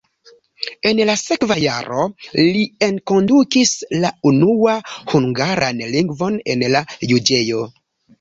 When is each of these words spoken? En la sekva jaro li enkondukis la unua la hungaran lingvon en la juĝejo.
En 0.91 0.99
la 1.07 1.15
sekva 1.23 1.57
jaro 1.63 2.05
li 2.37 2.63
enkondukis 2.87 3.73
la 4.05 4.11
unua 4.31 4.73
la 4.87 4.95
hungaran 5.13 5.85
lingvon 5.97 6.41
en 6.55 6.65
la 6.77 6.83
juĝejo. 7.13 7.63